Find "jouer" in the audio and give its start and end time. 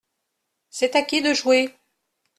1.35-1.75